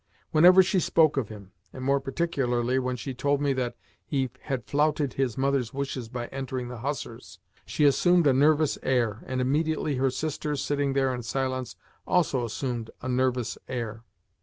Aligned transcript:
Whenever 0.31 0.63
she 0.63 0.79
spoke 0.79 1.15
of 1.15 1.29
him, 1.29 1.51
and 1.71 1.83
more 1.85 1.99
particularly 1.99 2.79
when 2.79 2.95
she 2.95 3.13
told 3.13 3.39
me 3.39 3.53
that 3.53 3.75
he 4.03 4.31
had 4.41 4.65
flouted 4.65 5.13
his 5.13 5.37
mother's 5.37 5.75
wishes 5.75 6.09
by 6.09 6.25
entering 6.29 6.69
the 6.69 6.79
Hussars, 6.79 7.37
she 7.67 7.85
assumed 7.85 8.25
a 8.25 8.33
nervous 8.33 8.79
air, 8.81 9.21
and 9.27 9.39
immediately 9.39 9.97
her 9.97 10.09
sisters, 10.09 10.59
sitting 10.63 10.93
there 10.93 11.13
in 11.13 11.21
silence, 11.21 11.75
also 12.07 12.43
assumed 12.43 12.89
a 13.03 13.07
nervous 13.07 13.59
air. 13.67 14.03